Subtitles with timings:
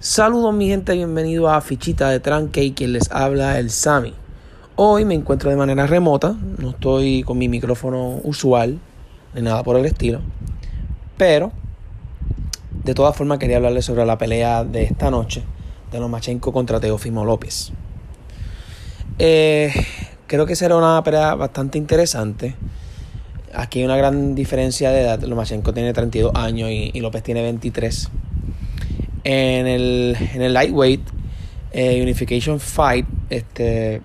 [0.00, 4.14] Saludos mi gente, bienvenido a Fichita de Tranque y quien les habla el Sami.
[4.76, 8.78] Hoy me encuentro de manera remota, no estoy con mi micrófono usual,
[9.34, 10.20] ni nada por el estilo,
[11.16, 11.52] pero
[12.84, 15.42] de todas formas quería hablarles sobre la pelea de esta noche
[15.92, 17.72] de Lomachenko contra Teofimo López.
[19.18, 19.72] Eh,
[20.28, 22.54] creo que será una pelea bastante interesante.
[23.52, 25.20] Aquí hay una gran diferencia de edad.
[25.22, 28.10] Lomachenko tiene 32 años y, y López tiene 23.
[29.24, 31.00] En el, en el lightweight
[31.72, 34.02] eh, Unification Fight, este,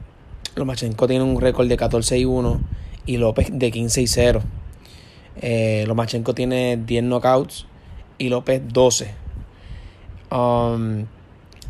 [0.56, 2.62] Lomachenko tiene un récord de 14 y 1
[3.06, 4.42] y López de 15 y 0.
[5.42, 7.68] Eh, Lomachenko tiene 10 knockouts
[8.18, 9.14] y López 12.
[10.32, 11.06] Um,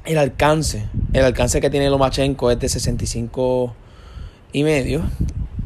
[0.05, 3.73] el alcance, el alcance que tiene Lomachenko es de 65
[4.53, 5.03] y medio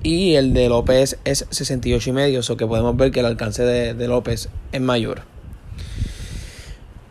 [0.04, 3.26] y el de López es 68 y medio, o so que podemos ver que el
[3.26, 5.24] alcance de, López es mayor.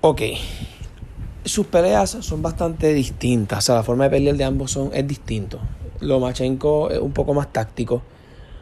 [0.00, 0.22] Ok,
[1.44, 5.06] sus peleas son bastante distintas, o sea, la forma de pelear de ambos son, es
[5.06, 5.60] distinto.
[6.00, 8.02] Lomachenko es un poco más táctico,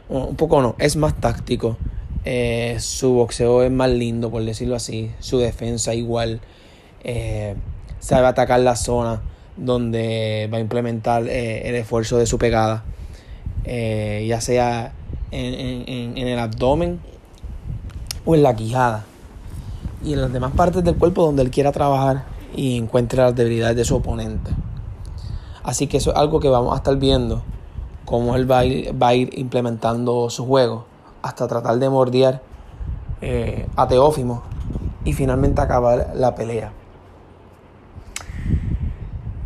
[0.08, 1.76] un poco no, es más táctico.
[2.24, 5.10] Eh, su boxeo es más lindo, por decirlo así.
[5.18, 6.40] Su defensa igual.
[7.02, 7.54] Eh,
[7.98, 9.22] sabe atacar la zona
[9.56, 12.84] donde va a implementar eh, el esfuerzo de su pegada.
[13.64, 14.92] Eh, ya sea
[15.30, 15.54] en,
[15.88, 17.00] en, en el abdomen
[18.24, 19.04] o en la quijada.
[20.04, 23.76] Y en las demás partes del cuerpo donde él quiera trabajar y encuentre las debilidades
[23.76, 24.50] de su oponente.
[25.62, 27.42] Así que eso es algo que vamos a estar viendo,
[28.04, 30.84] cómo él va a ir, va ir implementando su juego
[31.22, 32.42] hasta tratar de mordear
[33.22, 34.42] eh, a Teófimo
[35.04, 36.70] y finalmente acabar la pelea.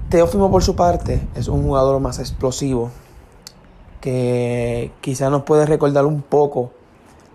[0.08, 2.90] Teófimo por su parte es un jugador más explosivo
[4.00, 6.70] que quizá nos puede recordar un poco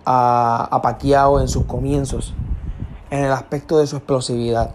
[0.05, 2.33] a, a Pacquiao en sus comienzos
[3.13, 4.71] en el aspecto de su explosividad.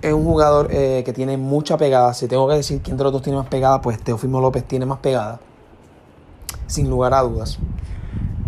[0.00, 2.14] Es un jugador eh, que tiene mucha pegada.
[2.14, 4.86] Si tengo que decir quién de los dos tiene más pegada, pues Teofimo López tiene
[4.86, 5.40] más pegada.
[6.66, 7.58] Sin lugar a dudas.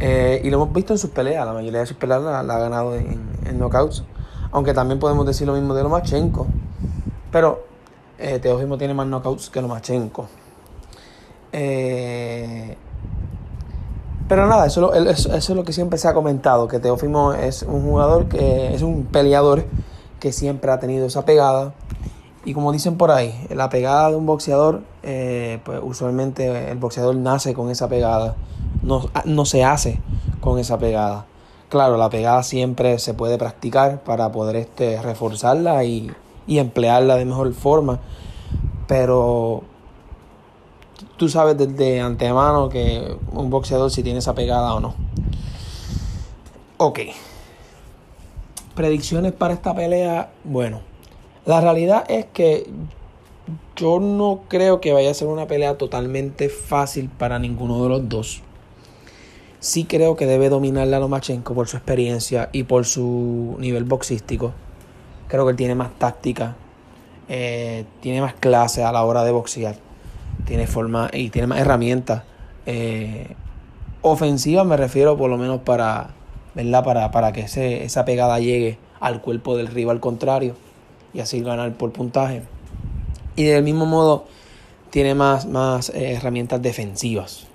[0.01, 1.45] Eh, y lo hemos visto en sus peleas.
[1.45, 4.03] La mayoría de sus peleas la, la ha ganado en, en, knockouts.
[4.51, 6.47] Aunque también podemos decir lo mismo de Lomachenko.
[7.31, 7.67] Pero
[8.19, 10.27] eh, Teofimo tiene más knockouts que Lomachenko.
[11.53, 12.77] Eh,
[14.29, 17.83] pero nada, eso, eso, es lo que siempre se ha comentado, que Teófimo es un
[17.83, 19.67] jugador que es un peleador
[20.21, 21.75] que siempre ha tenido esa pegada.
[22.45, 27.15] Y como dicen por ahí, la pegada de un boxeador, eh, pues usualmente el boxeador
[27.15, 28.37] nace con esa pegada,
[28.83, 30.01] no, no se hace
[30.41, 31.27] con esa pegada.
[31.69, 36.11] Claro, la pegada siempre se puede practicar para poder este, reforzarla y,
[36.47, 38.01] y emplearla de mejor forma,
[38.87, 39.63] pero
[41.23, 44.97] tú sabes desde antemano que un boxeador si tiene esa pegada o no.
[46.79, 46.99] Ok.
[48.75, 50.33] Predicciones para esta pelea.
[50.43, 50.81] Bueno,
[51.47, 52.69] la realidad es que
[53.77, 58.09] yo no creo que vaya a ser una pelea totalmente fácil para ninguno de los
[58.09, 58.43] dos.
[59.61, 64.55] Sí creo que debe dominar a Lomachenko por su experiencia y por su nivel boxístico.
[65.29, 66.57] Creo que él tiene más táctica,
[67.29, 69.92] eh, tiene más clase a la hora de boxear
[70.53, 72.25] tiene forma y tiene más herramientas.
[72.67, 73.29] Eh,
[74.03, 76.11] ofensivas me refiero por lo menos para,
[76.55, 76.85] ¿verdad?
[76.85, 80.55] Para, para que ese, esa pegada llegue al cuerpo del rival contrario
[81.15, 82.43] y así ganar por puntaje.
[83.35, 84.27] Y del mismo modo
[84.91, 87.47] tiene más, más eh, herramientas defensivas.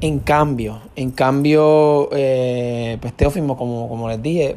[0.00, 4.56] En cambio, en cambio, eh, pues Teófimo, como, como les dije,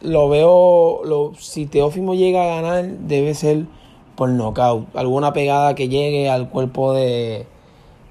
[0.00, 3.66] lo veo, lo, si Teófimo llega a ganar, debe ser
[4.16, 4.86] por nocaut.
[4.96, 7.46] Alguna pegada que llegue al cuerpo de,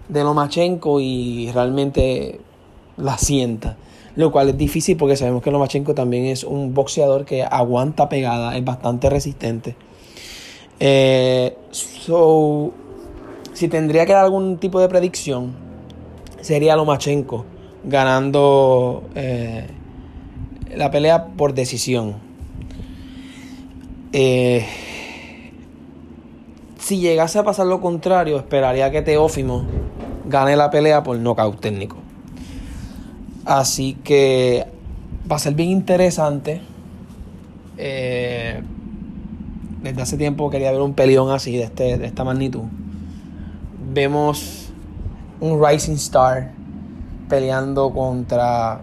[0.07, 2.39] de Lomachenko y realmente
[2.97, 3.77] la sienta.
[4.15, 8.55] Lo cual es difícil porque sabemos que Lomachenko también es un boxeador que aguanta pegada,
[8.55, 9.75] es bastante resistente.
[10.79, 12.71] Eh, so,
[13.53, 15.53] si tendría que dar algún tipo de predicción,
[16.39, 17.45] sería Lomachenko
[17.83, 19.67] ganando eh,
[20.75, 22.15] la pelea por decisión.
[24.13, 24.65] Eh,
[26.85, 29.65] si llegase a pasar lo contrario, esperaría que Teófimo
[30.25, 31.97] gane la pelea por nocaut técnico.
[33.43, 34.67] Así que
[35.29, 36.61] va a ser bien interesante.
[37.79, 38.61] Eh,
[39.81, 42.65] desde hace tiempo quería ver un peleón así, de, este, de esta magnitud.
[43.91, 44.69] Vemos
[45.39, 46.51] un Rising Star
[47.27, 48.79] peleando contra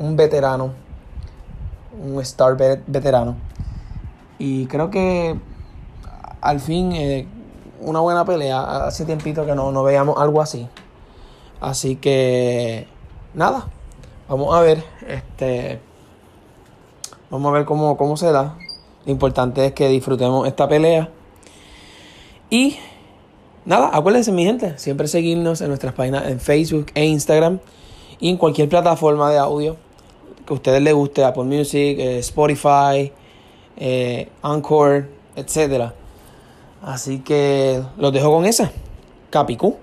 [0.00, 0.72] un veterano,
[2.04, 2.56] un Star
[2.88, 3.36] veterano.
[4.40, 5.36] Y creo que
[6.40, 7.28] al fin eh,
[7.84, 8.86] una buena pelea.
[8.86, 10.68] Hace tiempito que no, no veíamos algo así.
[11.60, 12.86] Así que
[13.34, 13.66] nada,
[14.28, 14.84] vamos a ver.
[15.06, 15.80] Este
[17.34, 18.56] Vamos a ver cómo, cómo se da.
[19.06, 21.08] Lo importante es que disfrutemos esta pelea.
[22.48, 22.76] Y
[23.64, 27.58] nada, acuérdense mi gente, siempre seguirnos en nuestras páginas en Facebook e Instagram
[28.20, 29.76] y en cualquier plataforma de audio
[30.46, 33.10] que a ustedes les guste, Apple Music, eh, Spotify,
[33.78, 35.92] eh, Anchor, etc.
[36.86, 38.70] Así que los dejo con esa.
[39.30, 39.78] Capicú.